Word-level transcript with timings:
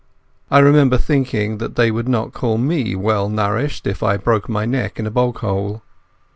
I 0.49 0.57
remember 0.57 0.97
thinking 0.97 1.59
that 1.59 1.75
they 1.75 1.91
would 1.91 2.09
not 2.09 2.33
call 2.33 2.57
me 2.57 2.95
well 2.95 3.29
nourished 3.29 3.85
if 3.85 4.01
I 4.01 4.17
broke 4.17 4.49
my 4.49 4.65
neck 4.65 4.97
in 4.97 5.05
a 5.05 5.11
bog 5.11 5.37
hole. 5.37 5.83